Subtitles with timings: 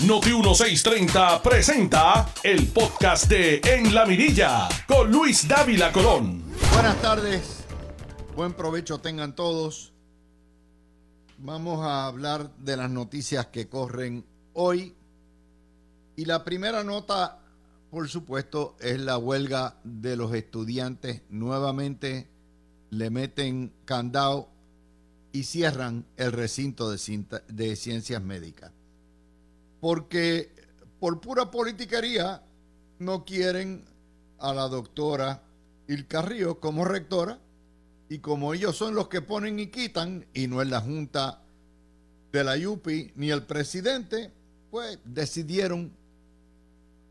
[0.00, 6.42] Noti 1630 presenta el podcast de En la Mirilla con Luis Dávila Colón.
[6.72, 7.64] Buenas tardes,
[8.34, 9.94] buen provecho tengan todos.
[11.38, 14.94] Vamos a hablar de las noticias que corren hoy.
[16.16, 17.38] Y la primera nota,
[17.88, 21.22] por supuesto, es la huelga de los estudiantes.
[21.30, 22.28] Nuevamente
[22.90, 24.50] le meten candado
[25.32, 26.98] y cierran el recinto de,
[27.48, 28.72] de ciencias médicas
[29.84, 30.50] porque
[30.98, 32.42] por pura politiquería
[33.00, 33.84] no quieren
[34.38, 35.42] a la doctora
[35.86, 37.38] Río como rectora
[38.08, 41.42] y como ellos son los que ponen y quitan y no es la junta
[42.32, 44.32] de la UPI ni el presidente,
[44.70, 45.92] pues decidieron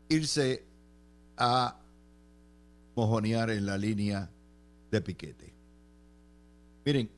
[0.08, 0.64] irse
[1.36, 1.78] a
[2.96, 4.28] mojonear en la línea
[4.90, 5.54] de piquete.
[6.84, 7.08] Miren,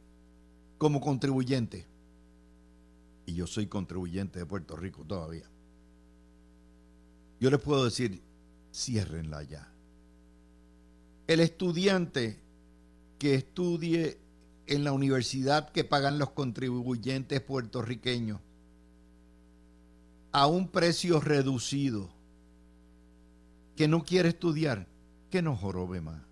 [0.77, 1.87] como contribuyente,
[3.27, 5.51] y yo soy contribuyente de Puerto Rico todavía,
[7.39, 8.23] yo les puedo decir,
[8.73, 9.71] ciérrenla ya.
[11.27, 12.41] El estudiante
[13.19, 14.19] que estudie
[14.67, 18.41] en la universidad que pagan los contribuyentes puertorriqueños
[20.33, 22.11] a un precio reducido,
[23.75, 24.87] que no quiere estudiar,
[25.31, 26.23] que no jorobe más.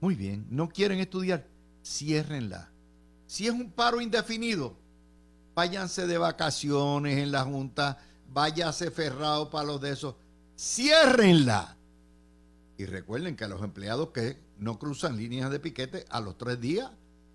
[0.00, 1.46] Muy bien, no quieren estudiar,
[1.84, 2.70] ciérrenla.
[3.26, 4.76] Si es un paro indefinido,
[5.56, 7.98] váyanse de vacaciones en la Junta,
[8.30, 10.14] váyase ferrado para los de esos,
[10.54, 11.74] ciérrenla.
[12.76, 16.60] Y recuerden que a los empleados que no cruzan líneas de piquete, a los tres
[16.60, 16.90] días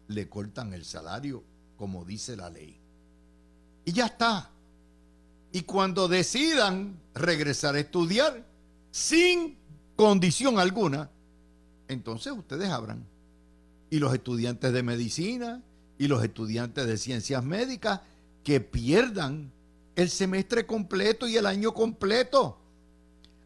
[0.08, 1.44] le cortan el salario,
[1.78, 2.80] como dice la ley.
[3.86, 4.52] Y ya está.
[5.52, 8.46] Y cuando decidan regresar a estudiar
[8.92, 9.58] sin
[9.96, 11.10] condición alguna,
[11.88, 13.04] entonces ustedes abran.
[13.90, 15.64] Y los estudiantes de medicina
[15.98, 18.02] y los estudiantes de ciencias médicas
[18.44, 19.52] que pierdan
[19.96, 22.58] el semestre completo y el año completo.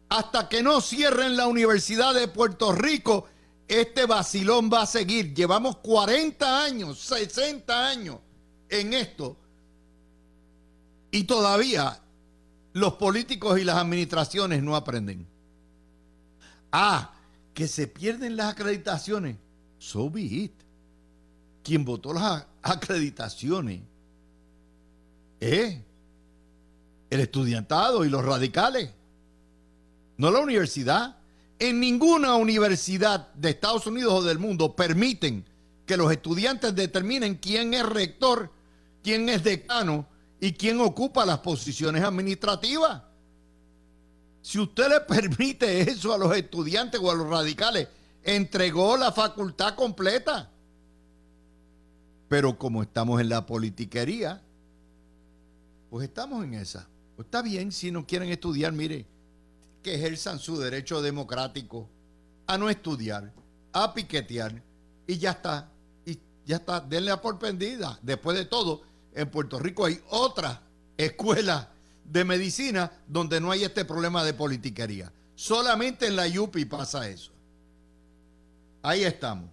[0.08, 3.26] Hasta que no cierren la Universidad de Puerto Rico,
[3.68, 5.34] este vacilón va a seguir.
[5.34, 8.18] Llevamos 40 años, 60 años
[8.68, 9.36] en esto.
[11.10, 12.00] Y todavía
[12.72, 15.26] los políticos y las administraciones no aprenden.
[16.70, 17.12] Ah,
[17.54, 19.36] que se pierden las acreditaciones.
[19.78, 20.52] So be it.
[21.64, 23.80] Quien votó las acreditaciones
[25.46, 25.84] ¿Eh?
[27.08, 28.90] El estudiantado y los radicales.
[30.16, 31.18] No la universidad.
[31.60, 35.44] En ninguna universidad de Estados Unidos o del mundo permiten
[35.86, 38.50] que los estudiantes determinen quién es rector,
[39.04, 40.08] quién es decano
[40.40, 43.02] y quién ocupa las posiciones administrativas.
[44.42, 47.86] Si usted le permite eso a los estudiantes o a los radicales,
[48.24, 50.50] entregó la facultad completa.
[52.28, 54.42] Pero como estamos en la politiquería,
[55.90, 56.88] pues estamos en esa.
[57.14, 59.06] Pues está bien si no quieren estudiar, mire,
[59.82, 61.88] que ejerzan su derecho democrático
[62.46, 63.32] a no estudiar,
[63.72, 64.62] a piquetear
[65.06, 65.70] y ya está.
[66.04, 67.98] Y ya está, denle a por pendida.
[68.02, 68.82] Después de todo,
[69.14, 70.62] en Puerto Rico hay otra
[70.96, 71.70] escuela
[72.04, 75.12] de medicina donde no hay este problema de politiquería.
[75.34, 77.32] Solamente en la YUPI pasa eso.
[78.82, 79.50] Ahí estamos.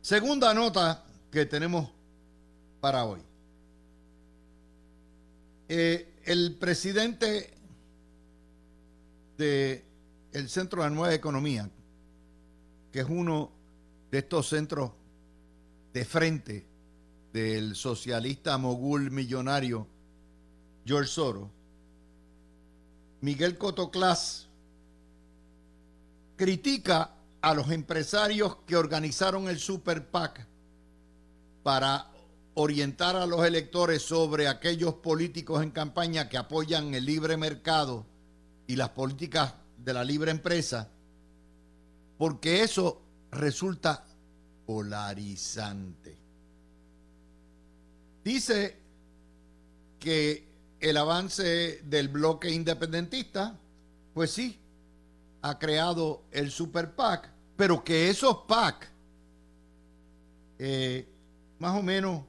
[0.00, 1.88] Segunda nota que tenemos
[2.80, 3.20] para hoy.
[5.74, 7.50] Eh, el presidente
[9.38, 9.82] del
[10.34, 11.70] el Centro de la Nueva Economía,
[12.92, 13.50] que es uno
[14.10, 14.90] de estos centros
[15.94, 16.66] de frente
[17.32, 19.86] del socialista mogul millonario
[20.84, 21.48] George Soros,
[23.22, 24.50] Miguel Cotoclás,
[26.36, 30.46] critica a los empresarios que organizaron el Super PAC
[31.62, 32.11] para
[32.54, 38.06] orientar a los electores sobre aquellos políticos en campaña que apoyan el libre mercado
[38.66, 40.88] y las políticas de la libre empresa,
[42.18, 44.04] porque eso resulta
[44.66, 46.16] polarizante.
[48.22, 48.76] Dice
[49.98, 50.46] que
[50.78, 53.58] el avance del bloque independentista,
[54.14, 54.58] pues sí,
[55.40, 58.88] ha creado el Super PAC, pero que esos PAC,
[60.58, 61.08] eh,
[61.58, 62.22] más o menos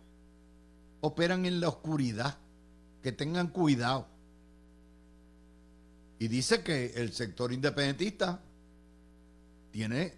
[1.04, 2.38] operan en la oscuridad,
[3.02, 4.08] que tengan cuidado.
[6.18, 8.40] Y dice que el sector independentista
[9.70, 10.14] tiene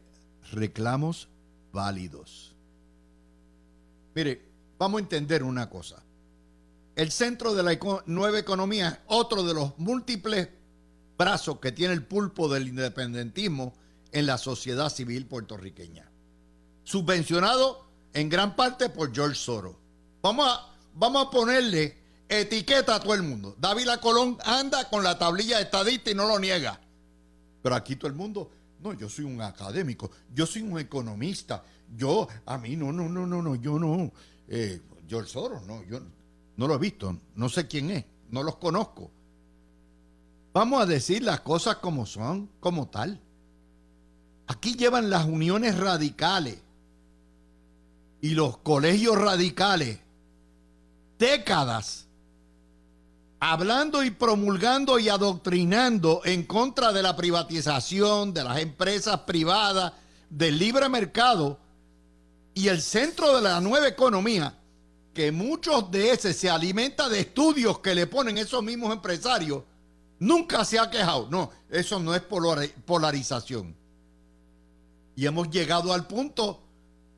[0.51, 1.27] reclamos
[1.71, 2.53] válidos.
[4.13, 4.45] Mire,
[4.77, 6.03] vamos a entender una cosa.
[6.95, 10.49] El centro de la nueva economía es otro de los múltiples
[11.17, 13.73] brazos que tiene el pulpo del independentismo
[14.11, 16.11] en la sociedad civil puertorriqueña.
[16.83, 19.75] Subvencionado en gran parte por George Soros.
[20.21, 21.97] Vamos a vamos a ponerle
[22.27, 23.55] etiqueta a todo el mundo.
[23.59, 26.79] David Colón anda con la tablilla estadista y no lo niega.
[27.61, 31.63] Pero aquí todo el mundo, no, yo soy un académico, yo soy un economista,
[31.95, 34.11] yo, a mí, no, no, no, no, no, yo no.
[34.47, 35.99] Eh, George Soros, no, yo
[36.57, 39.11] no lo he visto, no sé quién es, no los conozco.
[40.53, 43.19] Vamos a decir las cosas como son, como tal.
[44.47, 46.59] Aquí llevan las uniones radicales
[48.21, 49.99] y los colegios radicales
[51.17, 52.05] décadas
[53.39, 59.93] hablando y promulgando y adoctrinando en contra de la privatización, de las empresas privadas,
[60.29, 61.59] del libre mercado
[62.53, 64.57] y el centro de la nueva economía,
[65.13, 69.63] que muchos de ese se alimenta de estudios que le ponen esos mismos empresarios,
[70.19, 71.27] nunca se ha quejado.
[71.29, 73.75] No, eso no es polarización.
[75.15, 76.61] Y hemos llegado al punto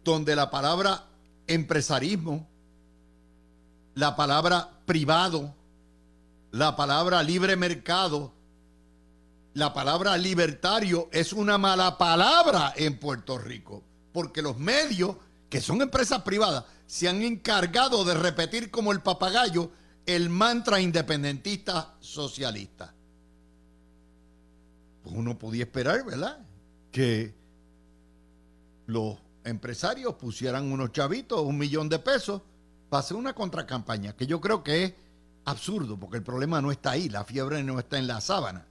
[0.04, 1.06] donde la palabra
[1.48, 2.48] empresarismo,
[3.98, 5.56] la palabra privado,
[6.52, 8.32] la palabra libre mercado,
[9.56, 13.84] la palabra libertario es una mala palabra en Puerto Rico,
[14.14, 15.16] porque los medios,
[15.50, 19.72] que son empresas privadas, se han encargado de repetir como el papagayo
[20.06, 22.94] el mantra independentista socialista.
[25.02, 26.38] Pues uno podía esperar, ¿verdad?
[26.92, 27.34] Que
[28.86, 32.44] los empresarios pusieran unos chavitos, un millón de pesos,
[32.90, 34.94] para hacer una contracampaña, que yo creo que es
[35.46, 38.66] absurdo, porque el problema no está ahí, la fiebre no está en la sábana.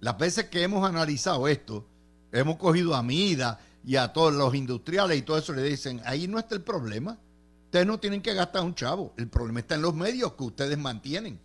[0.00, 1.86] Las veces que hemos analizado esto,
[2.32, 6.26] hemos cogido a Mida y a todos los industriales y todo eso le dicen, ahí
[6.28, 7.18] no está el problema.
[7.66, 9.14] Ustedes no tienen que gastar un chavo.
[9.16, 11.40] El problema está en los medios que ustedes mantienen.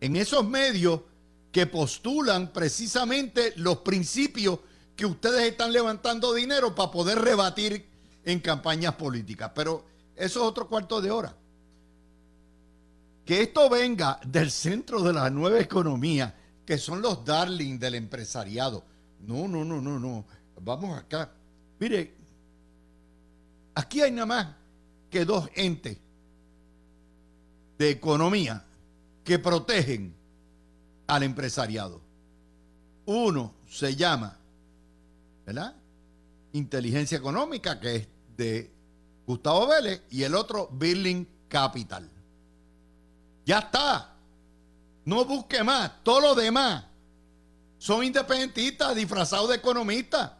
[0.00, 1.02] En esos medios
[1.52, 4.60] que postulan precisamente los principios
[4.96, 7.86] que ustedes están levantando dinero para poder rebatir
[8.24, 9.52] en campañas políticas.
[9.54, 9.84] Pero
[10.18, 11.34] eso es otro cuarto de hora.
[13.24, 16.34] Que esto venga del centro de la nueva economía,
[16.66, 18.84] que son los darling del empresariado.
[19.20, 20.24] No, no, no, no, no.
[20.60, 21.30] Vamos acá.
[21.78, 22.14] Mire,
[23.74, 24.48] aquí hay nada más
[25.08, 25.98] que dos entes
[27.78, 28.64] de economía
[29.22, 30.14] que protegen
[31.06, 32.00] al empresariado.
[33.06, 34.36] Uno se llama,
[35.46, 35.76] ¿verdad?
[36.52, 38.77] Inteligencia económica, que es de
[39.28, 42.08] Gustavo Vélez, y el otro, Billing Capital.
[43.44, 44.14] Ya está.
[45.04, 46.02] No busque más.
[46.02, 46.82] Todo lo demás
[47.76, 50.32] son independentistas disfrazados de economistas.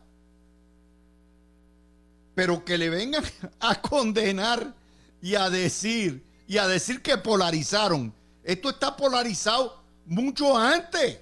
[2.34, 3.22] Pero que le vengan
[3.60, 4.72] a condenar
[5.20, 8.14] y a decir, y a decir que polarizaron.
[8.42, 11.20] Esto está polarizado mucho antes.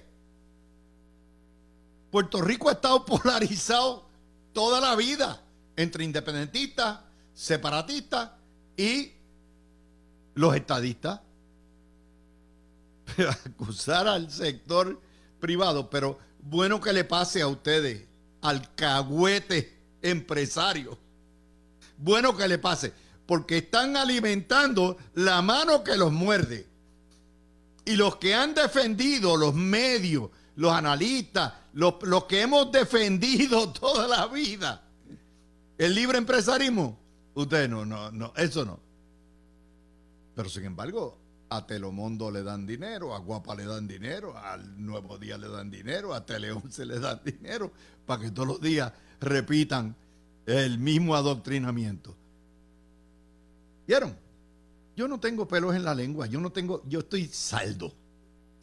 [2.11, 4.05] Puerto Rico ha estado polarizado
[4.53, 5.43] toda la vida
[5.75, 6.99] entre independentistas,
[7.37, 8.31] separatistas
[8.75, 9.11] y
[10.33, 11.21] los estadistas.
[13.45, 14.99] acusar al sector
[15.39, 18.05] privado, pero bueno que le pase a ustedes,
[18.41, 20.97] al cagüete empresario.
[21.99, 22.91] Bueno que le pase,
[23.27, 26.67] porque están alimentando la mano que los muerde.
[27.85, 34.07] Y los que han defendido, los medios, los analistas, los, los que hemos defendido toda
[34.07, 34.83] la vida,
[35.77, 37.06] el libre empresarismo,
[37.41, 38.79] ustedes no, no, no, eso no.
[40.35, 41.17] Pero sin embargo,
[41.49, 45.71] a Telomondo le dan dinero, a Guapa le dan dinero, al Nuevo Día le dan
[45.71, 47.71] dinero, a Teleón se le dan dinero,
[48.05, 49.95] para que todos los días repitan
[50.45, 52.15] el mismo adoctrinamiento.
[53.87, 54.15] ¿Vieron?
[54.95, 57.93] Yo no tengo pelos en la lengua, yo no tengo, yo estoy saldo.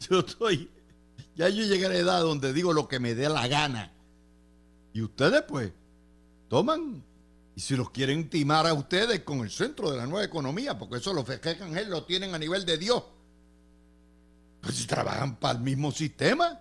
[0.09, 0.69] Yo estoy,
[1.35, 3.93] ya yo llegué a la edad donde digo lo que me dé la gana.
[4.93, 5.71] Y ustedes pues
[6.49, 7.01] toman
[7.55, 10.97] y si los quieren timar a ustedes con el centro de la nueva economía, porque
[10.97, 13.01] eso los él lo tienen a nivel de Dios.
[14.59, 16.59] Pues si trabajan para el mismo sistema.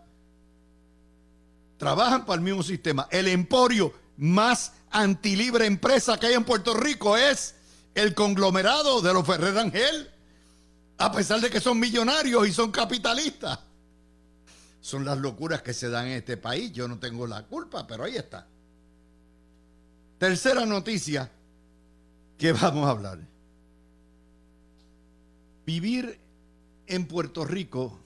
[1.79, 3.09] Trabajan para el mismo sistema.
[3.11, 7.57] El emporio más antilibre empresa que hay en Puerto Rico es
[7.97, 10.11] el conglomerado de los Ferrer Ángel.
[10.99, 13.59] A pesar de que son millonarios y son capitalistas.
[14.81, 16.71] Son las locuras que se dan en este país.
[16.73, 18.47] Yo no tengo la culpa, pero ahí está.
[20.25, 21.31] Tercera noticia
[22.39, 23.19] que vamos a hablar.
[25.67, 26.19] Vivir
[26.87, 28.01] en Puerto Rico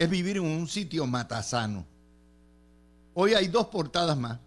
[0.00, 1.86] es vivir en un sitio matasano.
[3.14, 4.40] Hoy hay dos portadas más,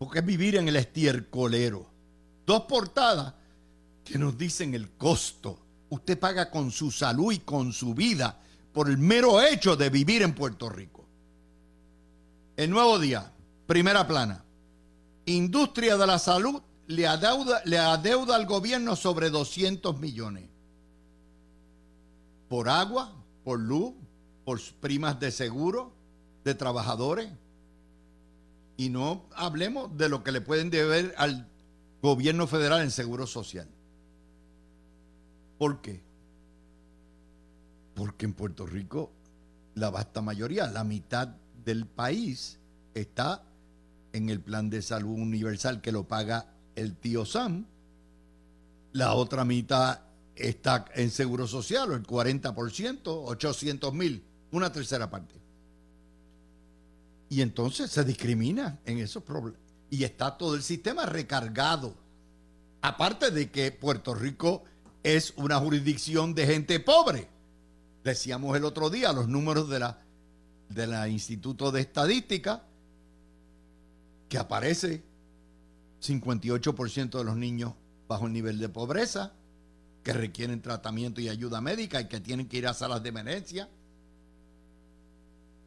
[0.00, 1.86] porque es vivir en el estiercolero.
[2.44, 3.34] Dos portadas
[4.04, 5.56] que nos dicen el costo.
[5.90, 8.40] Usted paga con su salud y con su vida
[8.72, 11.06] por el mero hecho de vivir en Puerto Rico.
[12.56, 13.30] El nuevo día,
[13.68, 14.42] primera plana.
[15.28, 20.48] Industria de la salud le adeuda, le adeuda al gobierno sobre 200 millones.
[22.48, 23.12] por agua,
[23.44, 23.92] por luz,
[24.44, 25.92] por primas de seguro
[26.44, 27.30] de trabajadores.
[28.78, 31.46] Y no hablemos de lo que le pueden deber al
[32.00, 33.68] gobierno federal en seguro social.
[35.58, 36.00] ¿Por qué?
[37.94, 39.10] Porque en Puerto Rico
[39.74, 41.28] la vasta mayoría, la mitad
[41.64, 42.58] del país
[42.94, 43.42] está
[44.12, 47.66] en el plan de salud universal que lo paga el tío Sam.
[48.92, 50.00] La otra mitad
[50.34, 54.22] está en seguro social, el 40%, 800 mil,
[54.52, 55.34] una tercera parte.
[57.28, 59.60] Y entonces se discrimina en esos problemas.
[59.90, 61.94] Y está todo el sistema recargado.
[62.80, 64.64] Aparte de que Puerto Rico
[65.02, 67.28] es una jurisdicción de gente pobre.
[68.04, 69.98] Decíamos el otro día los números de la,
[70.68, 72.64] de la Instituto de Estadística,
[74.28, 75.02] que aparece
[76.00, 77.74] 58% de los niños
[78.06, 79.32] bajo el nivel de pobreza,
[80.02, 83.68] que requieren tratamiento y ayuda médica y que tienen que ir a salas de emergencia.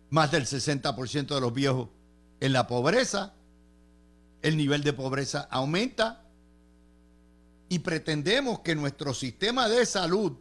[0.09, 1.89] Más del 60% de los viejos
[2.39, 3.33] en la pobreza.
[4.41, 6.23] El nivel de pobreza aumenta.
[7.69, 10.33] Y pretendemos que nuestro sistema de salud,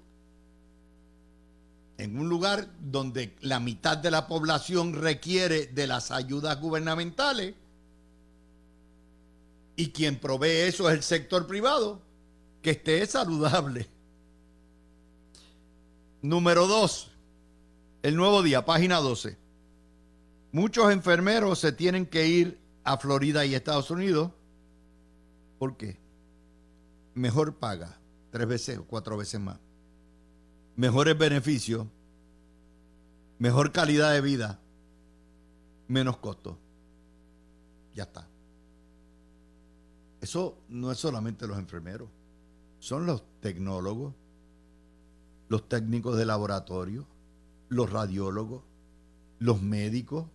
[1.98, 7.54] en un lugar donde la mitad de la población requiere de las ayudas gubernamentales,
[9.80, 12.02] y quien provee eso es el sector privado,
[12.60, 13.88] que esté saludable.
[16.20, 17.10] Número dos,
[18.02, 19.38] el nuevo día, página 12.
[20.52, 24.32] Muchos enfermeros se tienen que ir a Florida y Estados Unidos.
[25.58, 25.96] ¿Por qué?
[27.14, 27.98] Mejor paga,
[28.30, 29.58] tres veces o cuatro veces más.
[30.76, 31.86] Mejores beneficios,
[33.38, 34.60] mejor calidad de vida,
[35.88, 36.58] menos costo.
[37.94, 38.29] Ya está.
[40.20, 42.08] Eso no es solamente los enfermeros
[42.80, 44.14] son los tecnólogos,
[45.48, 47.06] los técnicos de laboratorio,
[47.68, 48.62] los radiólogos,
[49.38, 50.26] los médicos,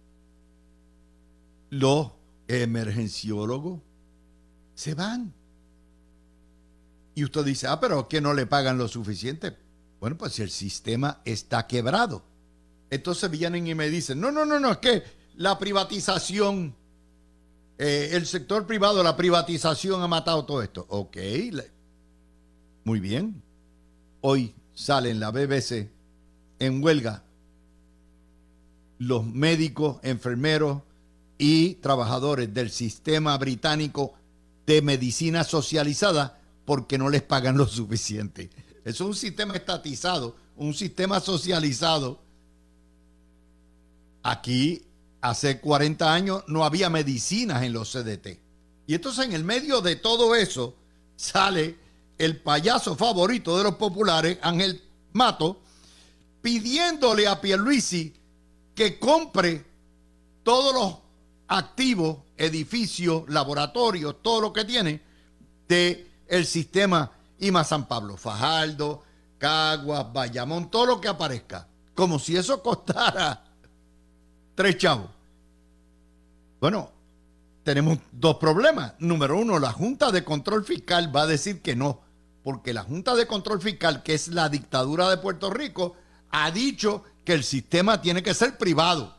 [1.72, 2.12] los
[2.48, 3.82] emergenciólogos.
[4.76, 5.34] Se van.
[7.16, 9.58] Y usted dice, ah, pero que no le pagan lo suficiente.
[10.00, 12.24] Bueno, pues si el sistema está quebrado.
[12.90, 15.04] Entonces vienen y me dicen, no, no, no, no, es que
[15.36, 16.76] la privatización,
[17.78, 20.86] eh, el sector privado, la privatización ha matado todo esto.
[20.90, 21.18] Ok,
[22.84, 23.42] muy bien.
[24.22, 25.90] Hoy sale en la BBC
[26.60, 27.24] en huelga
[28.98, 30.82] los médicos, enfermeros
[31.38, 34.14] y trabajadores del sistema británico
[34.66, 38.50] de medicina socializada porque no les pagan lo suficiente.
[38.84, 42.22] Es un sistema estatizado, un sistema socializado.
[44.24, 44.84] Aquí,
[45.30, 48.40] hace 40 años, no había medicinas en los CDT.
[48.88, 50.76] Y entonces en el medio de todo eso
[51.16, 51.78] sale
[52.18, 54.82] el payaso favorito de los populares, Ángel
[55.14, 55.62] Mato,
[56.42, 58.14] pidiéndole a Pierluisi
[58.74, 59.66] que compre
[60.44, 60.98] todos los
[61.48, 65.02] activos, edificios, laboratorios, todo lo que tiene
[65.68, 69.04] de el sistema IMA San Pablo, Fajardo,
[69.38, 73.44] Caguas, Bayamón, todo lo que aparezca, como si eso costara
[74.56, 75.15] tres chavos.
[76.60, 76.92] Bueno,
[77.64, 78.94] tenemos dos problemas.
[79.00, 82.06] Número uno, la Junta de Control Fiscal va a decir que no
[82.46, 85.96] porque la Junta de Control Fiscal, que es la dictadura de Puerto Rico,
[86.30, 89.16] ha dicho que el sistema tiene que ser privado,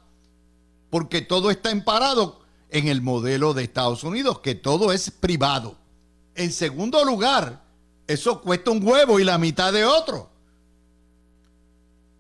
[0.91, 5.77] porque todo está emparado en el modelo de Estados Unidos, que todo es privado.
[6.37, 7.65] En segundo lugar,
[8.07, 10.31] eso cuesta un huevo y la mitad de otro.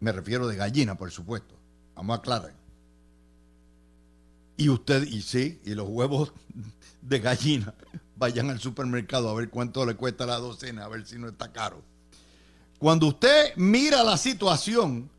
[0.00, 1.54] Me refiero de gallina, por supuesto.
[1.94, 2.52] Vamos a aclarar.
[4.56, 6.32] Y usted, y sí, y los huevos
[7.02, 7.74] de gallina
[8.16, 11.52] vayan al supermercado a ver cuánto le cuesta la docena, a ver si no está
[11.52, 11.82] caro.
[12.78, 15.10] Cuando usted mira la situación,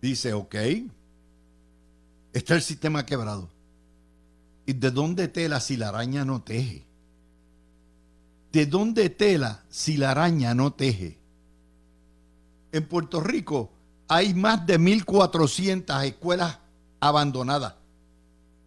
[0.00, 0.54] dice, ok,
[2.32, 3.48] está el sistema quebrado.
[4.66, 6.84] ¿Y de dónde tela si la araña no teje?
[8.52, 11.18] ¿De dónde tela si la araña no teje?
[12.72, 13.70] En Puerto Rico
[14.08, 16.58] hay más de 1.400 escuelas
[17.00, 17.74] abandonadas.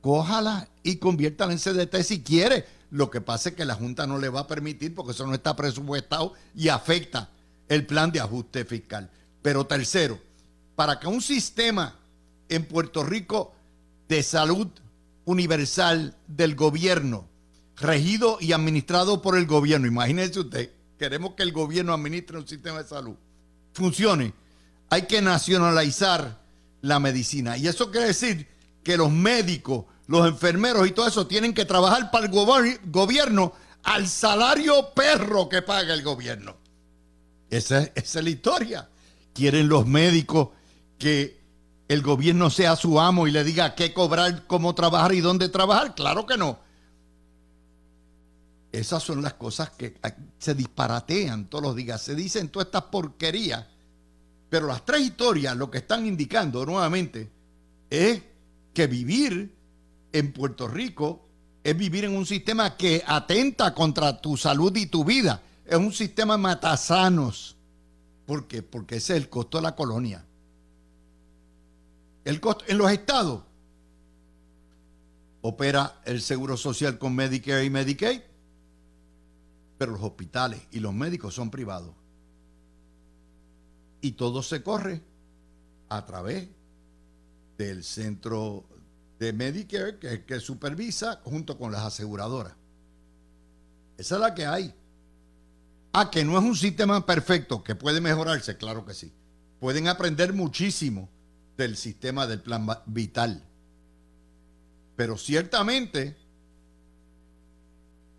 [0.02, 4.18] Cójala y conviértala en CDT si quiere lo que pasa es que la Junta no
[4.18, 7.30] le va a permitir porque eso no está presupuestado y afecta
[7.68, 9.10] el plan de ajuste fiscal.
[9.42, 10.20] Pero tercero,
[10.76, 11.96] para que un sistema
[12.50, 13.54] en Puerto Rico
[14.08, 14.68] de salud
[15.26, 17.28] universal del gobierno,
[17.78, 22.82] regido y administrado por el gobierno, imagínese usted, queremos que el gobierno administre un sistema
[22.82, 23.16] de salud,
[23.74, 24.34] funcione,
[24.90, 26.42] hay que nacionalizar
[26.82, 27.56] la medicina.
[27.56, 28.48] Y eso quiere decir
[28.84, 34.08] que los médicos, los enfermeros y todo eso tienen que trabajar para el gobierno al
[34.08, 36.58] salario perro que paga el gobierno.
[37.50, 38.90] Esa, es la historia.
[39.34, 40.50] ¿Quieren los médicos
[40.98, 41.40] que
[41.88, 45.96] el gobierno sea su amo y le diga qué cobrar, cómo trabajar y dónde trabajar?
[45.96, 46.60] Claro que no.
[48.72, 49.96] Esas son las cosas que
[50.38, 53.66] se disparatean todos los días, se dicen todas estas porquerías.
[54.50, 57.32] Pero las tres historias lo que están indicando nuevamente
[57.90, 58.22] es
[58.74, 59.56] que vivir
[60.12, 61.28] en Puerto Rico
[61.64, 65.42] es vivir en un sistema que atenta contra tu salud y tu vida.
[65.66, 67.58] Es un sistema matasanos.
[68.26, 68.64] ¿Por qué?
[68.64, 70.26] Porque ese es el costo de la colonia.
[72.24, 73.44] El costo en los estados
[75.42, 78.22] opera el Seguro Social con Medicare y Medicaid,
[79.78, 81.96] pero los hospitales y los médicos son privados.
[84.02, 85.02] Y todo se corre
[85.90, 86.48] a través
[87.60, 88.66] del centro
[89.20, 92.54] de Medicare, que que supervisa junto con las aseguradoras.
[93.98, 94.74] Esa es la que hay.
[95.92, 99.12] Ah, que no es un sistema perfecto, que puede mejorarse, claro que sí.
[99.60, 101.10] Pueden aprender muchísimo
[101.58, 103.44] del sistema del plan vital.
[104.96, 106.16] Pero ciertamente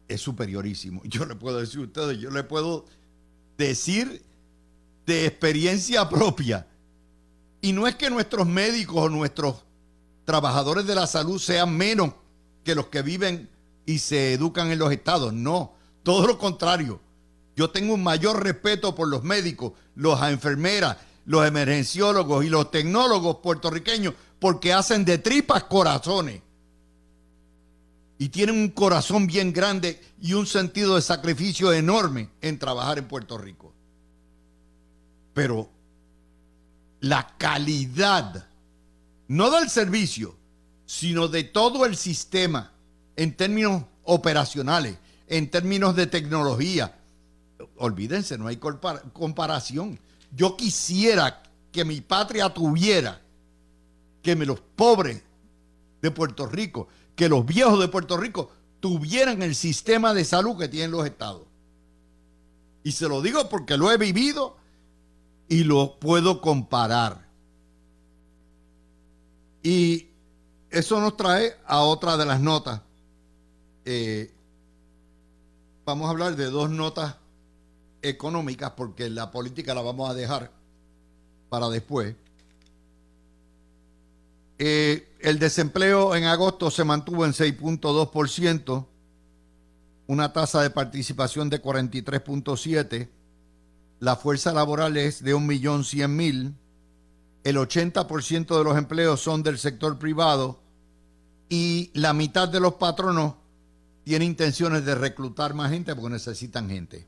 [0.07, 1.01] es superiorísimo.
[1.05, 2.85] Yo le puedo decir a ustedes, yo le puedo
[3.57, 4.23] decir
[5.07, 6.67] de experiencia propia.
[7.61, 9.65] Y no es que nuestros médicos o nuestros
[10.25, 12.13] trabajadores de la salud sean menos
[12.65, 13.49] que los que viven
[13.87, 15.33] y se educan en los estados.
[15.33, 17.01] No, todo lo contrario.
[17.57, 23.37] Yo tengo un mayor respeto por los médicos, las enfermeras, los emergenciólogos y los tecnólogos
[23.43, 26.41] puertorriqueños porque hacen de tripas corazones.
[28.19, 33.09] Y tienen un corazón bien grande y un sentido de sacrificio enorme en trabajar en
[33.09, 33.73] Puerto Rico.
[35.33, 35.71] Pero
[37.01, 38.47] la calidad
[39.29, 40.37] no del servicio,
[40.87, 42.73] sino de todo el sistema
[43.17, 46.99] en términos operacionales, en términos de tecnología.
[47.77, 48.59] Olvídense, no hay
[49.13, 50.01] comparación.
[50.35, 53.21] Yo quisiera que mi patria tuviera,
[54.23, 55.23] que los pobres
[56.03, 60.69] de Puerto Rico, que los viejos de Puerto Rico tuvieran el sistema de salud que
[60.69, 61.47] tienen los estados.
[62.83, 64.57] Y se lo digo porque lo he vivido
[65.51, 67.27] y lo puedo comparar.
[69.65, 70.07] Y
[70.71, 72.81] eso nos trae a otra de las notas.
[73.85, 74.33] Eh,
[75.85, 77.17] vamos a hablar de dos notas
[78.01, 80.53] económicas porque la política la vamos a dejar
[81.49, 82.15] para después.
[84.59, 88.87] Eh, el desempleo en agosto se mantuvo en 6.2%,
[90.07, 93.09] una tasa de participación de 43.7%,
[94.01, 96.55] la fuerza laboral es de 1.100.000,
[97.45, 100.61] el 80% de los empleos son del sector privado
[101.49, 103.35] y la mitad de los patronos
[104.05, 107.07] tiene intenciones de reclutar más gente porque necesitan gente.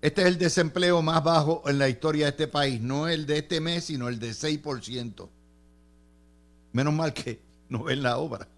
[0.00, 3.38] Este es el desempleo más bajo en la historia de este país, no el de
[3.38, 5.28] este mes, sino el de 6%.
[6.72, 8.48] Menos mal que no ven la obra.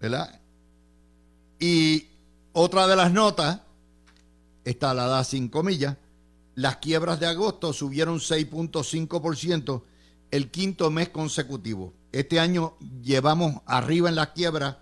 [0.00, 0.40] ¿Verdad?
[1.58, 2.06] Y
[2.52, 3.60] otra de las notas,
[4.66, 5.96] está la da sin comillas,
[6.54, 9.82] las quiebras de agosto subieron 6.5%
[10.30, 11.94] el quinto mes consecutivo.
[12.12, 14.76] Este año llevamos arriba en las quiebras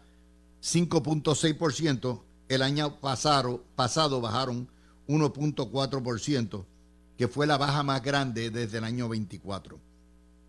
[0.63, 2.23] 5.6%.
[2.49, 4.69] El año pasado, pasado bajaron
[5.07, 6.65] 1.4%,
[7.19, 9.79] que fue la baja más grande desde el año 24.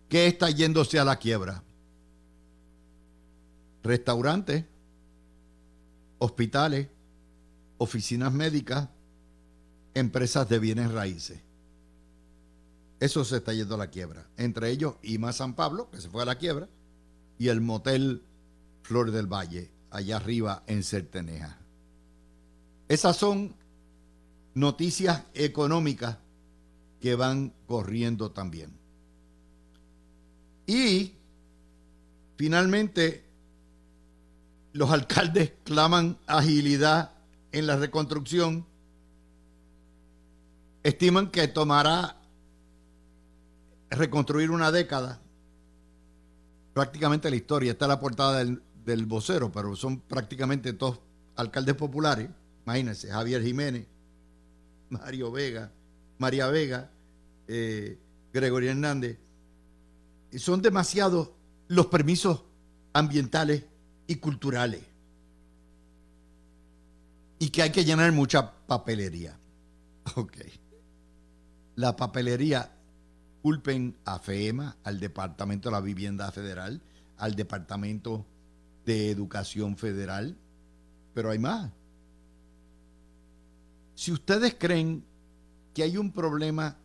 [0.08, 1.62] ¿Qué está yéndose a la quiebra?
[3.82, 4.64] Restaurantes,
[6.18, 6.88] hospitales,
[7.78, 8.88] oficinas médicas,
[9.96, 11.40] empresas de bienes raíces.
[13.00, 14.26] Eso se está yendo a la quiebra.
[14.36, 16.68] Entre ellos IMA San Pablo, que se fue a la quiebra,
[17.38, 18.22] y el motel
[18.82, 21.58] Flor del Valle, allá arriba en Certeneja.
[22.88, 23.54] Esas son
[24.52, 26.18] noticias económicas
[27.00, 28.78] que van corriendo también.
[30.66, 31.14] Y
[32.36, 33.24] finalmente,
[34.72, 37.12] los alcaldes claman agilidad
[37.52, 38.66] en la reconstrucción
[40.86, 42.16] estiman que tomará
[43.90, 45.20] reconstruir una década,
[46.72, 51.00] prácticamente la historia, está la portada del, vocero, pero son prácticamente todos
[51.34, 52.28] alcaldes populares,
[52.64, 53.84] imagínense, Javier Jiménez,
[54.90, 55.72] Mario Vega,
[56.18, 56.88] María Vega,
[57.48, 57.98] eh,
[58.32, 59.18] Gregorio Hernández,
[60.30, 61.30] y son demasiados
[61.66, 62.44] los permisos
[62.92, 63.64] ambientales
[64.06, 64.82] y culturales.
[67.40, 69.36] Y que hay que llenar mucha papelería.
[70.14, 70.36] Ok
[71.76, 72.72] la papelería,
[73.42, 76.82] culpen a FEMA, al Departamento de la Vivienda Federal,
[77.18, 78.26] al Departamento
[78.84, 80.36] de Educación Federal,
[81.14, 81.70] pero hay más.
[83.94, 85.04] Si ustedes creen
[85.72, 86.76] que hay un problema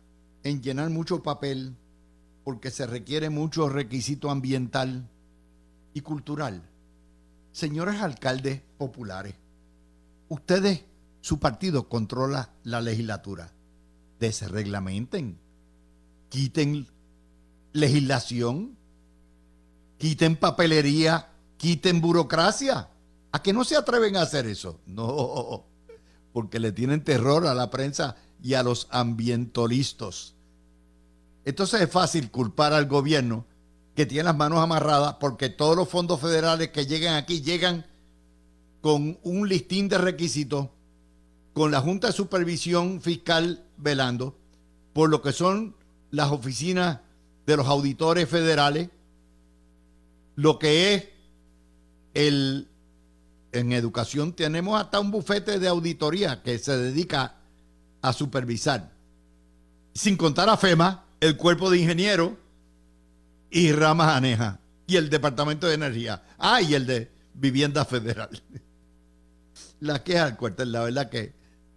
[0.42, 1.74] en llenar mucho papel
[2.44, 5.08] porque se requiere mucho requisito ambiental
[5.94, 6.62] y cultural.
[7.52, 9.34] Señores alcaldes populares,
[10.28, 10.84] ustedes,
[11.20, 13.52] su partido controla la legislatura.
[14.22, 15.36] Desreglamenten,
[16.28, 16.86] quiten
[17.72, 18.78] legislación,
[19.98, 22.88] quiten papelería, quiten burocracia.
[23.32, 24.78] ¿A que no se atreven a hacer eso?
[24.86, 25.66] No,
[26.32, 30.36] porque le tienen terror a la prensa y a los ambientalistas.
[31.44, 33.44] Entonces es fácil culpar al gobierno
[33.96, 37.86] que tiene las manos amarradas porque todos los fondos federales que llegan aquí llegan
[38.80, 40.68] con un listín de requisitos,
[41.52, 44.38] con la Junta de Supervisión Fiscal velando,
[44.92, 45.74] por lo que son
[46.10, 47.00] las oficinas
[47.46, 48.88] de los auditores federales,
[50.36, 51.08] lo que es
[52.14, 52.68] el...
[53.54, 57.36] En educación tenemos hasta un bufete de auditoría que se dedica
[58.00, 58.90] a supervisar.
[59.92, 62.32] Sin contar a FEMA, el cuerpo de ingenieros
[63.50, 66.22] y ramas anejas y el Departamento de Energía.
[66.38, 68.30] Ah, y el de Vivienda Federal.
[69.80, 71.34] La queja al cuartel, la verdad que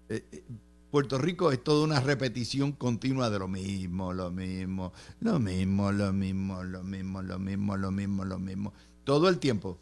[0.10, 0.44] eh, eh,
[0.92, 6.14] Puerto Rico es toda una repetición continua de lo mismo, lo mismo, lo mismo, lo
[6.14, 9.78] mismo, lo mismo, lo mismo, lo mismo, lo mismo, todo el tiempo.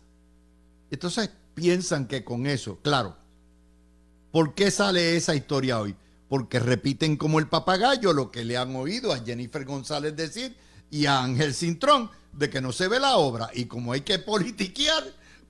[0.89, 3.15] Entonces piensan que con eso, claro,
[4.31, 5.95] ¿por qué sale esa historia hoy?
[6.27, 10.55] Porque repiten como el papagayo lo que le han oído a Jennifer González decir
[10.89, 13.51] y a Ángel Cintrón de que no se ve la obra.
[13.53, 15.03] Y como hay que politiquear,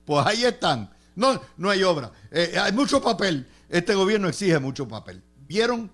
[0.04, 0.90] pues ahí están.
[1.16, 2.12] No, no hay obra.
[2.30, 3.46] Eh, hay mucho papel.
[3.68, 5.22] Este gobierno exige mucho papel.
[5.46, 5.90] ¿Vieron?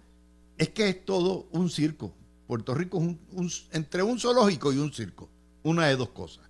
[0.59, 2.13] Es que es todo un circo.
[2.47, 5.29] Puerto Rico es un, entre un zoológico y un circo.
[5.63, 6.45] Una de dos cosas.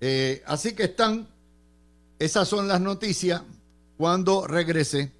[0.00, 1.28] Eh, así que están,
[2.18, 3.42] esas son las noticias.
[3.96, 5.12] Cuando regrese,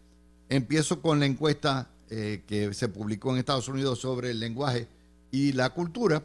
[0.48, 4.88] empiezo con la encuesta eh, que se publicó en Estados Unidos sobre el lenguaje
[5.30, 6.24] y la cultura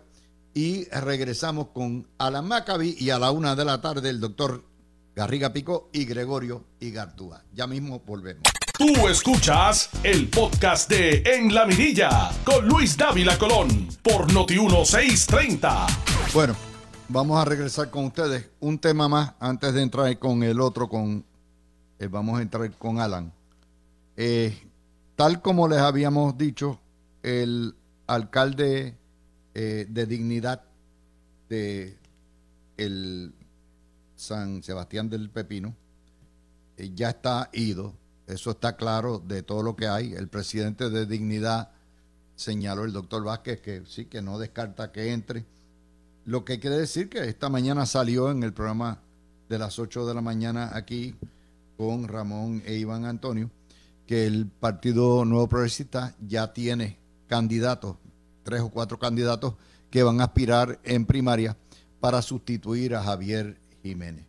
[0.54, 4.64] y regresamos con Alan Maccabi y a la una de la tarde el doctor
[5.16, 7.42] Garriga Pico y Gregorio Igartúa.
[7.54, 8.44] Ya mismo volvemos.
[8.78, 15.88] Tú escuchas el podcast de En la Mirilla con Luis Dávila Colón por Noti 1630.
[16.34, 16.54] Bueno,
[17.08, 18.50] vamos a regresar con ustedes.
[18.60, 21.24] Un tema más antes de entrar con el otro, con
[21.98, 23.32] eh, vamos a entrar con Alan.
[24.18, 24.54] Eh,
[25.16, 26.82] tal como les habíamos dicho,
[27.24, 27.74] el
[28.06, 28.98] alcalde
[29.54, 30.62] eh, de dignidad
[31.48, 31.98] de
[32.76, 33.34] el
[34.26, 35.76] San Sebastián del Pepino
[36.78, 37.94] eh, ya está ido.
[38.28, 40.14] Eso está claro de todo lo que hay.
[40.14, 41.72] El presidente de dignidad
[42.36, 45.46] señaló el doctor Vázquez que sí, que no descarta que entre.
[46.26, 49.00] Lo que quiere decir que esta mañana salió en el programa
[49.48, 51.16] de las 8 de la mañana aquí
[51.78, 53.52] con Ramón e Iván Antonio,
[54.08, 57.98] que el Partido Nuevo Progresista ya tiene candidatos
[58.46, 59.56] tres o cuatro candidatos
[59.90, 61.58] que van a aspirar en primaria
[62.00, 64.26] para sustituir a Javier Jiménez.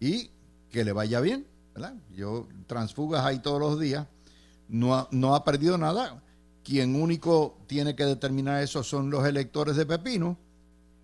[0.00, 0.30] Y
[0.70, 1.94] que le vaya bien, ¿verdad?
[2.14, 4.06] Yo transfugas ahí todos los días,
[4.68, 6.22] no ha, no ha perdido nada.
[6.64, 10.36] Quien único tiene que determinar eso son los electores de Pepino.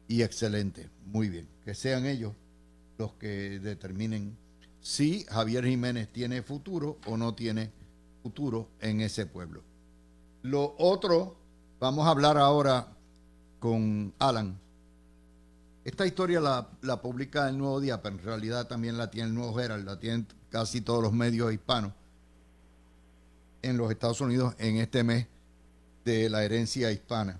[0.07, 2.33] Y excelente, muy bien, que sean ellos
[2.99, 4.37] los que determinen
[4.81, 7.71] si Javier Jiménez tiene futuro o no tiene
[8.23, 9.63] futuro en ese pueblo.
[10.43, 11.39] Lo otro
[11.85, 12.89] Vamos a hablar ahora
[13.59, 14.59] con Alan.
[15.85, 19.61] Esta historia la, publica el Nuevo Día, pero en realidad también la tiene el Nuevo
[19.61, 21.93] Herald, la tienen casi todos los medios hispanos
[23.61, 25.27] en los Estados Unidos en este mes
[26.05, 27.39] de la herencia hispana.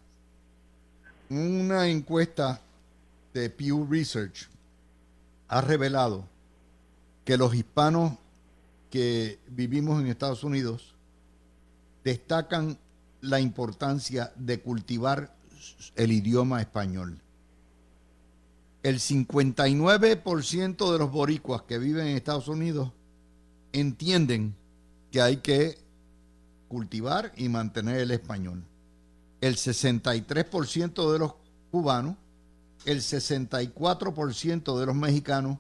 [1.31, 2.61] Una encuesta
[3.33, 4.49] de Pew Research
[5.49, 6.29] ha revelado
[7.25, 8.13] que los hispanos
[8.91, 10.95] que vivimos en Estados Unidos
[12.05, 12.79] destacan
[13.23, 15.35] la importancia de cultivar
[15.97, 17.24] el idioma español.
[18.85, 22.93] El 59% de los boricuas que viven en Estados Unidos
[23.73, 24.55] entienden
[25.11, 25.79] que hay que
[26.69, 28.63] cultivar y mantener el español.
[29.41, 31.35] El 63% de los
[31.71, 32.17] cubanos,
[32.85, 35.57] el 64% de los mexicanos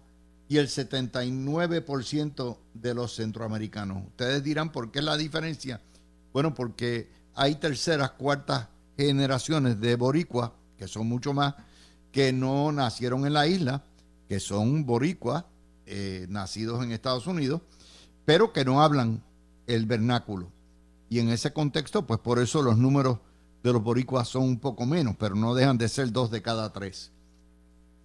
[0.47, 4.07] y el 79% de los centroamericanos.
[4.07, 5.81] Ustedes dirán por qué la diferencia.
[6.35, 11.55] Bueno, porque hay terceras, cuartas generaciones de boricuas, que son mucho más,
[12.15, 13.83] que no nacieron en la isla,
[14.29, 15.45] que son boricuas,
[15.85, 17.61] eh, nacidos en Estados Unidos,
[18.25, 19.25] pero que no hablan
[19.67, 20.49] el vernáculo.
[21.11, 23.19] Y en ese contexto, pues por eso los números
[23.65, 26.73] de los boricuas son un poco menos, pero no dejan de ser dos de cada
[26.73, 27.11] tres.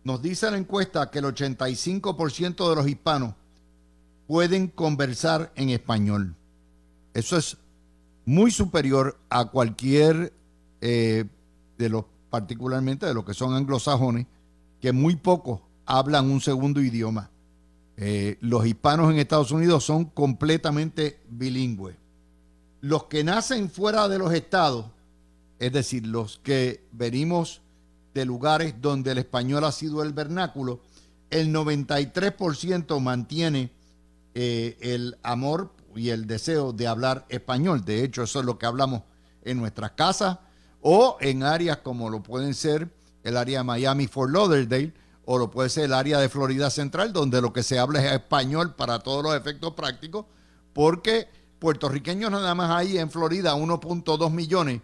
[0.04, 3.36] Nos dice la encuesta que el 85% de los hispanos
[4.26, 6.36] pueden conversar en español.
[7.14, 7.58] Eso es
[8.26, 10.34] muy superior a cualquier
[10.82, 11.26] eh,
[11.78, 14.28] de los, particularmente de los que son anglosajones,
[14.80, 17.30] que muy pocos hablan un segundo idioma.
[17.98, 21.96] Eh, los hispanos en Estados Unidos son completamente bilingües.
[22.82, 24.86] Los que nacen fuera de los estados,
[25.60, 27.62] es decir, los que venimos
[28.14, 30.80] de lugares donde el español ha sido el vernáculo,
[31.30, 33.72] el 93% mantiene
[34.34, 37.84] eh, el amor y el deseo de hablar español.
[37.84, 39.04] De hecho, eso es lo que hablamos
[39.44, 40.38] en nuestras casas
[40.82, 42.90] o en áreas como lo pueden ser
[43.24, 44.94] el área de Miami, Fort Lauderdale,
[45.26, 48.12] o lo puede ser el área de Florida Central, donde lo que se habla es
[48.14, 50.26] español para todos los efectos prácticos,
[50.74, 51.28] porque
[51.60, 54.82] puertorriqueños nada más hay en Florida 1.2 millones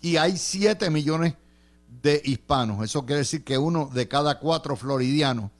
[0.00, 1.34] y hay 7 millones
[2.02, 2.84] de hispanos.
[2.84, 5.50] Eso quiere decir que uno de cada cuatro floridianos.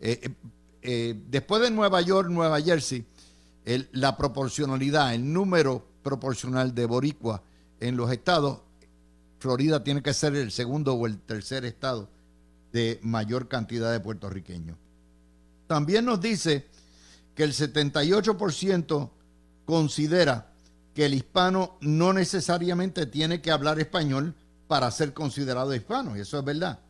[0.00, 0.30] Eh, eh,
[0.82, 3.04] eh, después de Nueva York, Nueva Jersey,
[3.92, 7.42] la proporcionalidad, el número proporcional de boricua
[7.80, 8.60] en los estados,
[9.38, 12.08] Florida tiene que ser el segundo o el tercer estado
[12.72, 14.76] de mayor cantidad de puertorriqueños.
[15.66, 16.66] También nos dice
[17.34, 19.10] que el 78%
[19.64, 20.52] considera
[20.94, 24.34] que el hispano no necesariamente tiene que hablar español
[24.66, 26.80] para ser considerado hispano, y eso es verdad.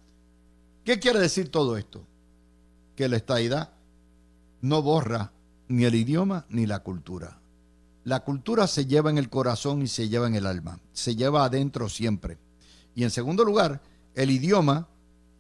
[0.85, 2.07] ¿Qué quiere decir todo esto?
[2.95, 3.71] Que la estaidad
[4.61, 5.33] no borra
[5.69, 7.41] ni el idioma ni la cultura.
[8.07, 11.45] La cultura se lleva en el corazón y se lleva en el alma, se lleva
[11.45, 12.39] adentro siempre.
[12.95, 13.83] Y en segundo lugar,
[14.15, 14.87] el idioma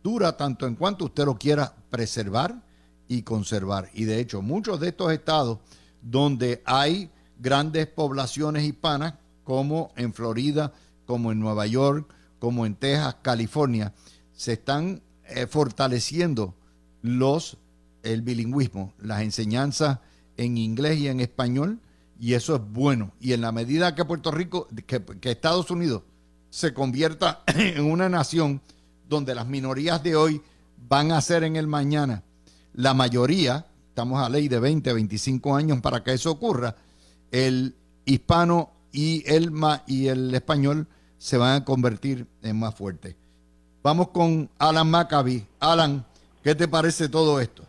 [0.02, 2.61] dura tanto en cuanto usted lo quiera preservar
[3.07, 3.88] y conservar.
[3.94, 5.61] Y de hecho, muchos de estos estados
[6.02, 10.72] donde hay grandes poblaciones hispanas, como en Florida,
[11.07, 13.94] como en Nueva York, como en Texas, California,
[14.33, 16.57] se están eh, fortaleciendo
[17.00, 17.59] los
[18.02, 20.00] el bilingüismo, las enseñanzas
[20.37, 21.81] en inglés y en español,
[22.18, 23.12] y eso es bueno.
[23.20, 26.02] Y en la medida que Puerto Rico, que, Estados Unidos
[26.50, 28.61] se convierta en una nación
[29.09, 30.42] donde las minorías de hoy
[30.88, 32.22] van a ser en el mañana
[32.76, 36.76] la mayoría, estamos a ley de 20, 25 años para que eso ocurra,
[37.31, 37.74] el
[38.05, 39.50] hispano y el,
[39.87, 40.87] y el español
[41.18, 43.16] se van a convertir en más fuertes.
[43.83, 45.46] Vamos con Alan Maccabi.
[45.59, 46.05] Alan,
[46.42, 47.65] ¿qué te parece todo esto?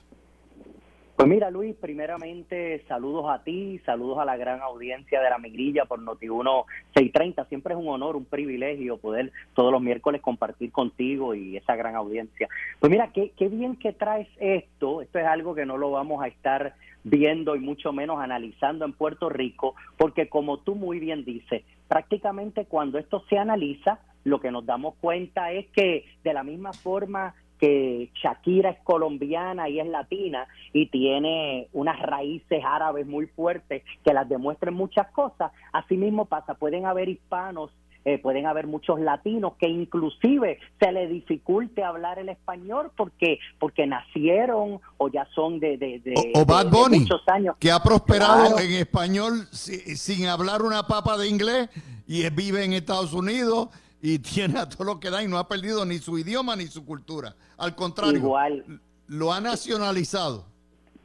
[1.17, 5.85] Pues mira, Luis, primeramente saludos a ti, saludos a la gran audiencia de la Migrilla
[5.85, 7.45] por Noti1 630.
[7.45, 11.95] Siempre es un honor, un privilegio poder todos los miércoles compartir contigo y esa gran
[11.95, 12.47] audiencia.
[12.79, 15.01] Pues mira, qué, qué bien que traes esto.
[15.01, 18.93] Esto es algo que no lo vamos a estar viendo y mucho menos analizando en
[18.93, 24.51] Puerto Rico, porque como tú muy bien dices, prácticamente cuando esto se analiza, lo que
[24.51, 29.87] nos damos cuenta es que de la misma forma que Shakira es colombiana y es
[29.87, 36.25] latina y tiene unas raíces árabes muy fuertes que las demuestran muchas cosas, así mismo
[36.25, 37.71] pasa, pueden haber hispanos
[38.07, 43.85] eh, pueden haber muchos latinos que inclusive se les dificulte hablar el español porque porque
[43.85, 47.57] nacieron o ya son de, de, o, Bad Bunny, muchos años.
[47.59, 51.69] Que ha prosperado en español sin hablar una papa de inglés
[52.07, 53.67] y vive en Estados Unidos
[54.01, 56.67] y tiene a todo lo que da y no ha perdido ni su idioma ni
[56.67, 57.35] su cultura.
[57.57, 58.81] Al contrario, Igual.
[59.07, 60.45] lo ha nacionalizado.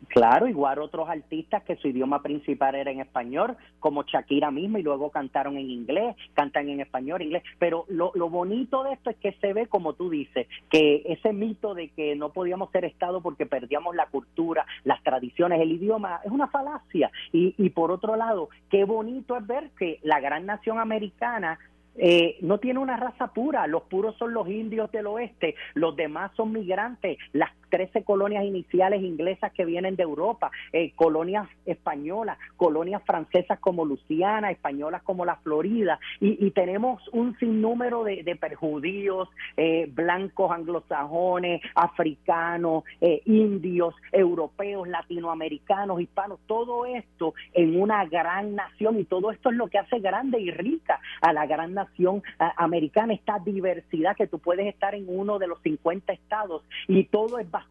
[0.08, 4.82] Claro, igual otros artistas que su idioma principal era en español, como Shakira misma, y
[4.82, 7.42] luego cantaron en inglés, cantan en español, inglés.
[7.58, 11.32] Pero lo, lo bonito de esto es que se ve, como tú dices, que ese
[11.32, 16.20] mito de que no podíamos ser Estado porque perdíamos la cultura, las tradiciones, el idioma,
[16.24, 17.10] es una falacia.
[17.32, 21.58] Y, y por otro lado, qué bonito es ver que la gran nación americana
[21.96, 26.32] eh, no tiene una raza pura, los puros son los indios del oeste, los demás
[26.36, 33.02] son migrantes, las 13 colonias iniciales inglesas que vienen de Europa, eh, colonias españolas, colonias
[33.04, 39.88] francesas como Luciana, españolas como la Florida, y, tenemos un sinnúmero de, de perjudíos, eh,
[39.90, 49.04] blancos, anglosajones, africanos, eh, indios, europeos, latinoamericanos, hispanos, todo esto en una gran nación, y
[49.04, 52.22] todo esto es lo que hace grande y rica a la gran nación
[52.58, 57.38] americana, esta diversidad que tú puedes estar en uno de los 50 estados y todo
[57.38, 57.61] es bastante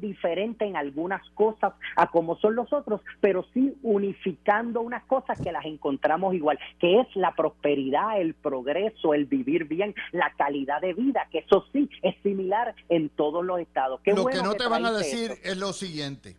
[0.00, 5.52] diferente en algunas cosas a como son los otros, pero sí unificando unas cosas que
[5.52, 10.94] las encontramos igual, que es la prosperidad, el progreso, el vivir bien, la calidad de
[10.94, 14.00] vida, que eso sí es similar en todos los estados.
[14.04, 16.36] lo que no te van a decir es lo siguiente.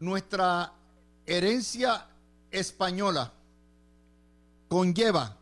[0.00, 0.72] Nuestra
[1.26, 2.06] herencia
[2.50, 3.32] española
[4.68, 5.36] conlleva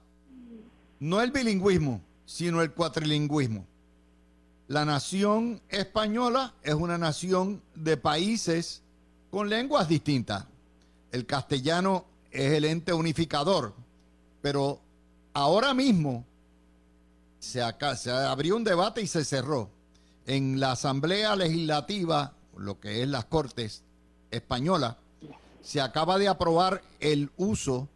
[1.01, 3.67] no el bilingüismo, sino el cuatrilingüismo.
[4.67, 8.83] La nación española es una nación de países
[9.31, 10.47] con lenguas distintas.
[11.13, 13.75] El castellano es el ente unificador,
[14.41, 14.81] pero
[15.35, 16.25] ahora mismo
[17.39, 19.69] se, acá, se abrió un debate y se cerró.
[20.27, 23.83] En la Asamblea Legislativa, lo que es las Cortes
[24.31, 24.97] Españolas,
[25.63, 27.89] se acaba de aprobar el uso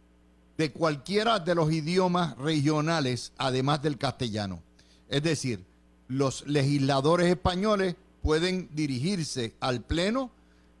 [0.55, 4.61] de cualquiera de los idiomas regionales, además del castellano.
[5.07, 5.65] Es decir,
[6.09, 10.31] los legisladores españoles pueden dirigirse al Pleno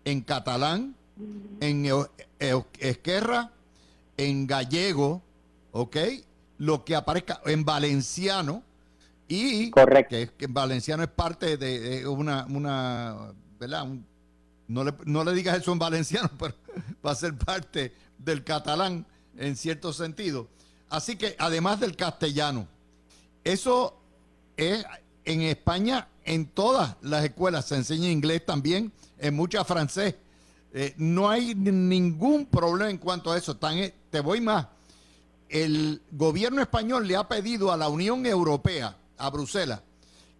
[0.03, 0.95] en catalán,
[1.61, 1.87] en
[2.79, 3.51] esquerra,
[4.17, 5.21] en gallego,
[5.71, 5.97] ¿ok?
[6.57, 8.63] Lo que aparezca en valenciano
[9.27, 10.15] y Correcto.
[10.15, 13.85] Que, que valenciano es parte de, una, una, ¿verdad?
[14.67, 16.55] no, le, no le digas eso en valenciano, pero
[17.05, 19.05] va a ser parte del catalán
[19.37, 20.47] en cierto sentido.
[20.89, 22.67] Así que además del castellano,
[23.43, 23.99] eso
[24.57, 24.83] es
[25.25, 30.15] en España, en todas las escuelas se enseña inglés también, en muchas francés.
[30.73, 33.57] Eh, no hay ningún problema en cuanto a eso.
[33.57, 34.67] te voy más.
[35.47, 39.81] El gobierno español le ha pedido a la Unión Europea, a Bruselas,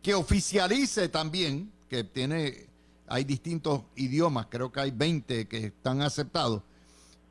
[0.03, 2.67] que oficialice también, que tiene,
[3.07, 6.61] hay distintos idiomas, creo que hay 20 que están aceptados,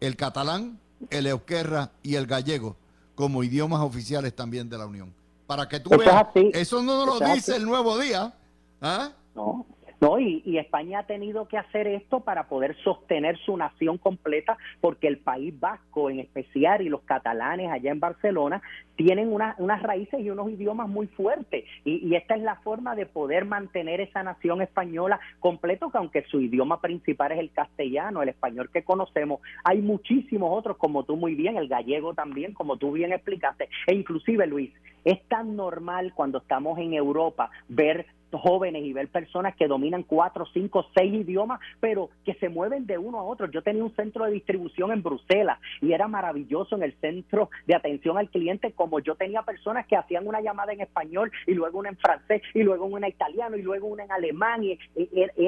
[0.01, 0.81] el catalán,
[1.11, 2.77] el euskera y el gallego
[3.19, 5.13] como idiomas oficiales también de la Unión.
[5.49, 8.35] Para que tú veas, eso no lo dice el nuevo día.
[8.83, 9.13] ¿ah?
[9.35, 9.65] No,
[10.01, 15.09] no, y, España ha tenido que hacer esto para poder sostener su nación completa, porque
[15.09, 18.63] el País Vasco en especial y los catalanes allá en Barcelona
[18.97, 21.65] tienen unas raíces y unos idiomas muy fuertes.
[21.85, 26.41] Y, esta es la forma de poder mantener esa nación española completo, que aunque su
[26.41, 31.35] idioma principal es el castellano, el español que conocemos, hay muchísimos otros, como tú muy
[31.35, 33.69] bien, el gallego también, como tú bien explicaste.
[33.87, 34.73] E inclusive, Luis,
[35.05, 40.47] es tan normal cuando estamos en Europa ver jóvenes y ver personas que dominan cuatro,
[40.53, 43.51] cinco, seis idiomas, pero que se mueven de uno a otro.
[43.51, 47.75] Yo tenía un centro de distribución en Bruselas y era maravilloso en el centro de
[47.75, 51.79] atención al cliente, como yo tenía personas que hacían una llamada en español y luego
[51.79, 54.79] una en francés y luego una en italiano y luego una en alemán y,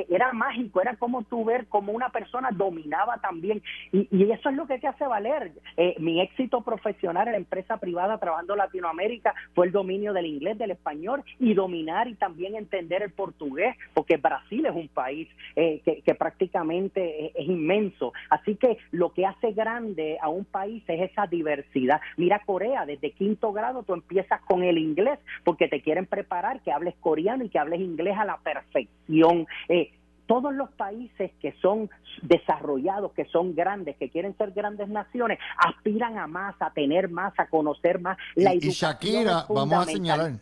[0.09, 3.63] era mágico, era como tú ver como una persona dominaba también
[3.93, 5.53] y, eso es lo que te hace valer.
[5.77, 10.27] Eh, mi éxito profesional en la empresa privada trabajando en Latinoamérica fue el dominio del
[10.27, 15.29] inglés, del español y dominar y también entender el portugués, porque Brasil es un país
[15.57, 18.13] eh, que, prácticamente es, inmenso.
[18.29, 22.01] Así que lo que hace grande a un país es esa diversidad.
[22.17, 26.73] Mira Corea, desde quinto grado tú empiezas con el inglés, porque te quieren preparar que
[26.73, 29.47] hables coreano y que hables inglés a la perfección.
[29.69, 29.93] Eh,
[30.27, 31.91] todos los países que son
[32.23, 37.33] desarrollados, que son grandes, que quieren ser grandes naciones, aspiran a más, a tener más,
[37.37, 38.17] a conocer más.
[38.37, 40.35] La y, y Shakira, vamos a señalar,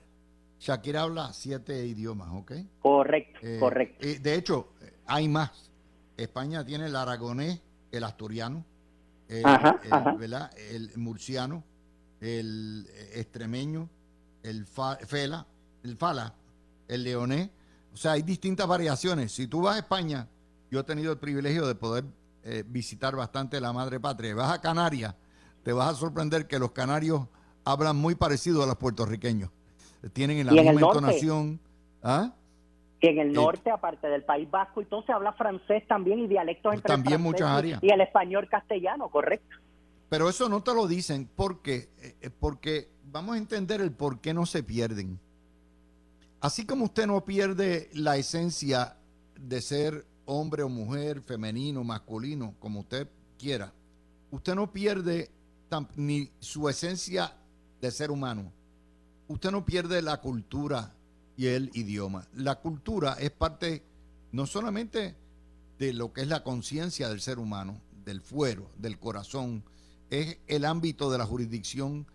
[0.58, 2.52] Shakira habla siete idiomas, ¿ok?
[2.80, 4.06] Correcto, eh, correcto.
[4.06, 4.72] de hecho,
[5.06, 5.70] hay más.
[6.16, 7.60] España tiene el aragonés,
[7.92, 8.64] el asturiano,
[9.28, 9.44] el,
[10.70, 11.62] el murciano,
[12.20, 13.88] el extremeño,
[14.42, 15.46] el fela,
[15.84, 16.34] el fala,
[16.88, 17.50] el leonés,
[17.92, 19.32] o sea, hay distintas variaciones.
[19.32, 20.28] Si tú vas a España,
[20.70, 22.04] yo he tenido el privilegio de poder
[22.44, 24.34] eh, visitar bastante la madre patria.
[24.34, 25.14] Vas a Canarias,
[25.62, 27.26] te vas a sorprender que los canarios
[27.64, 29.50] hablan muy parecido a los puertorriqueños.
[30.12, 31.60] Tienen la misma entonación.
[32.02, 32.32] ¿ah?
[33.00, 36.18] Y en el eh, norte, aparte del País Vasco, y todo se habla francés también
[36.20, 37.80] y dialectos entre también muchas áreas.
[37.82, 39.56] y el español castellano, correcto.
[40.08, 44.32] Pero eso no te lo dicen porque, eh, porque vamos a entender el por qué
[44.34, 45.20] no se pierden.
[46.40, 48.96] Así como usted no pierde la esencia
[49.38, 53.08] de ser hombre o mujer, femenino, masculino, como usted
[53.38, 53.72] quiera,
[54.30, 55.30] usted no pierde
[55.96, 57.32] ni su esencia
[57.80, 58.52] de ser humano.
[59.28, 60.94] Usted no pierde la cultura
[61.36, 62.26] y el idioma.
[62.34, 63.84] La cultura es parte
[64.32, 65.14] no solamente
[65.78, 69.62] de lo que es la conciencia del ser humano, del fuero, del corazón,
[70.10, 72.06] es el ámbito de la jurisdicción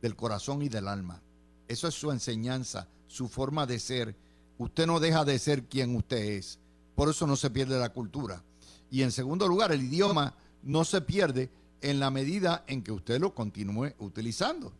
[0.00, 1.22] del corazón y del alma.
[1.68, 4.16] Eso es su enseñanza, su forma de ser.
[4.58, 6.58] Usted no deja de ser quien usted es.
[6.94, 8.42] Por eso no se pierde la cultura.
[8.90, 11.50] Y en segundo lugar, el idioma no se pierde
[11.80, 14.72] en la medida en que usted lo continúe utilizando.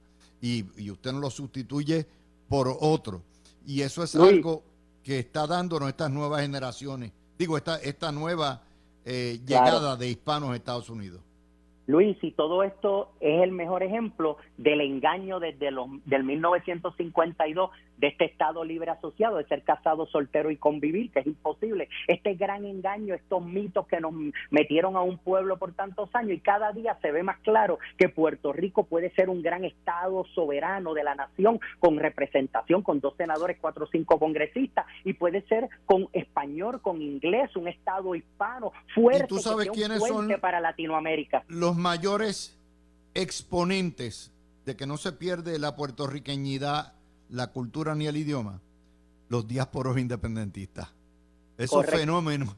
[0.43, 2.07] Y, usted no lo sustituye
[2.49, 3.23] por otro.
[3.65, 4.63] Y eso es algo
[5.03, 7.13] que está dándonos estas nuevas generaciones.
[7.39, 8.63] Digo, esta, esta nueva
[9.05, 11.23] eh, llegada de hispanos a Estados Unidos.
[11.87, 17.71] Luis, y todo esto es el mejor ejemplo del engaño desde los, del 1952
[18.03, 21.89] de este Estado libre asociado, de ser casado, soltero y convivir, que es imposible.
[22.09, 24.13] Este gran engaño, estos mitos que nos
[24.51, 28.09] metieron a un pueblo por tantos años y cada día se ve más claro que
[28.09, 33.15] Puerto Rico puede ser un gran Estado soberano de la nación con representación, con dos
[33.17, 38.73] senadores, cuatro o cinco congresistas y puede ser con español, con inglés, un Estado hispano
[38.97, 41.45] fuerte, tú sabes quiénes son para Latinoamérica.
[41.47, 42.59] Los mayores
[43.15, 44.33] exponentes
[44.65, 46.95] de que no se pierde la puertorriqueñidad,
[47.33, 48.61] la cultura ni el idioma?
[49.29, 50.89] Los diásporos independentistas.
[51.57, 52.55] Esos fenómenos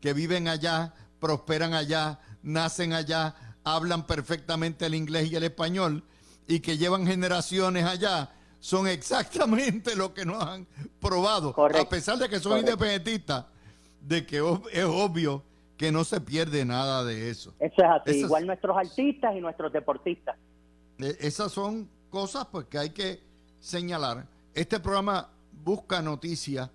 [0.00, 6.02] que viven allá, prosperan allá, nacen allá, hablan perfectamente el inglés y el español
[6.48, 10.66] y que llevan generaciones allá son exactamente lo que nos han
[11.00, 13.44] probado, a pesar de que son independentistas,
[14.00, 14.38] de que
[14.72, 15.42] es obvio
[15.76, 17.54] que no se pierde nada de eso.
[17.58, 20.36] Eso es así, igual nuestros artistas y nuestros deportistas.
[20.98, 23.25] E, esas son cosas pues que hay que
[23.66, 24.28] señalar.
[24.54, 25.28] Este programa
[25.64, 26.70] busca noticias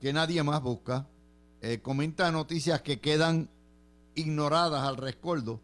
[0.00, 1.06] que nadie más busca,
[1.60, 3.48] eh, comenta noticias que quedan
[4.14, 5.60] ignoradas al rescoldo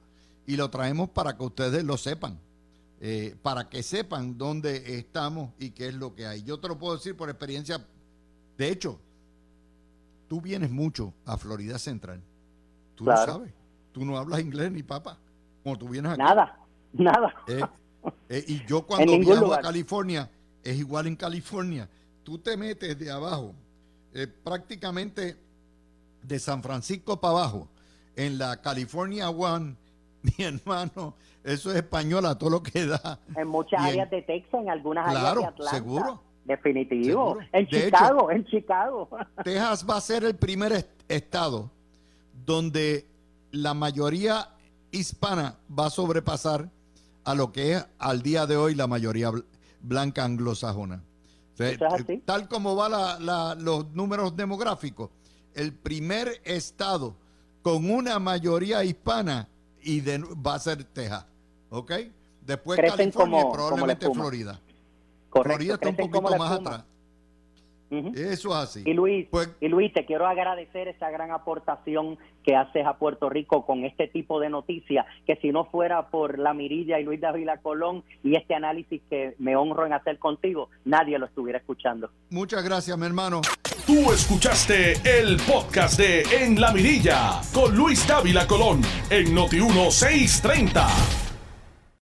[0.46, 2.38] y lo traemos para que ustedes lo sepan.
[3.00, 6.42] Eh, para que sepan dónde estamos y qué es lo que hay.
[6.42, 7.82] Yo te lo puedo decir por experiencia.
[8.58, 9.00] De hecho,
[10.28, 12.20] tú vienes mucho a Florida Central.
[12.94, 13.54] Tú lo sabes.
[13.92, 15.16] Tú no hablas inglés ni papá.
[15.62, 16.20] Como tú vienes aquí.
[16.20, 16.58] Nada,
[16.92, 17.34] nada.
[17.48, 17.62] Eh,
[18.28, 20.30] eh, y yo cuando viajo a California,
[20.64, 21.88] es igual en California.
[22.24, 23.54] Tú te metes de abajo,
[24.44, 25.36] prácticamente
[26.22, 27.68] de San Francisco para abajo,
[28.16, 29.76] en la California One,
[30.22, 33.18] mi hermano, eso es español a todo lo que da.
[33.36, 35.70] En muchas áreas de Texas, en algunas áreas de Atlanta.
[35.70, 36.22] Seguro.
[36.44, 37.38] Definitivo.
[37.52, 39.08] En Chicago, en Chicago.
[39.44, 41.70] Texas va a ser el primer estado
[42.44, 43.06] donde
[43.52, 44.48] la mayoría
[44.90, 46.68] hispana va a sobrepasar
[47.24, 49.30] a lo que es al día de hoy la mayoría
[49.80, 51.02] blanca anglosajona.
[52.24, 52.92] tal como van
[53.64, 55.10] los números demográficos,
[55.54, 57.16] el primer estado
[57.62, 59.48] con una mayoría hispana
[59.82, 61.26] y va a ser Texas.
[61.70, 61.92] ¿Ok?
[62.44, 64.60] Después California y probablemente Florida.
[65.30, 66.84] Florida está un poquito más atrás.
[67.90, 68.82] Eso es así.
[68.86, 73.28] Y Luis, pues y Luis, te quiero agradecer esa gran aportación que haces a Puerto
[73.28, 77.20] Rico con este tipo de noticias, que si no fuera por la Mirilla y Luis
[77.20, 82.10] Davila Colón y este análisis que me honro en hacer contigo, nadie lo estuviera escuchando.
[82.30, 83.40] Muchas gracias, mi hermano.
[83.86, 88.80] Tú escuchaste el podcast de En la Mirilla con Luis Dávila Colón
[89.10, 91.29] en Noti 1630.